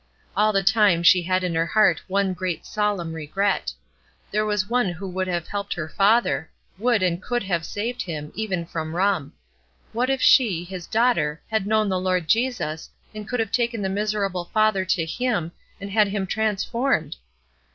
All 0.35 0.51
the 0.51 0.63
time 0.63 1.03
she 1.03 1.21
had 1.21 1.43
in 1.43 1.53
her 1.53 1.67
heart 1.67 2.01
one 2.07 2.33
great 2.33 2.65
solemn 2.65 3.13
regret. 3.13 3.71
There 4.31 4.47
was 4.47 4.67
one 4.67 4.89
who 4.89 5.07
would 5.07 5.27
have 5.27 5.47
helped 5.47 5.75
her 5.75 5.87
father; 5.87 6.49
would 6.79 7.03
and 7.03 7.21
could 7.21 7.43
have 7.43 7.63
saved 7.63 8.01
him, 8.01 8.31
even 8.33 8.65
from 8.65 8.95
rum. 8.95 9.31
What 9.93 10.09
if 10.09 10.19
she, 10.19 10.63
his 10.63 10.87
daughter, 10.87 11.39
had 11.51 11.67
known 11.67 11.87
the 11.87 11.99
Lord 11.99 12.27
Jesus, 12.27 12.89
and 13.13 13.27
could 13.29 13.39
have 13.39 13.51
taken 13.51 13.83
the 13.83 13.89
miserable 13.89 14.45
father 14.45 14.85
to 14.85 15.05
Him 15.05 15.51
and 15.79 15.91
had 15.91 16.07
him 16.07 16.25
transformed! 16.25 17.17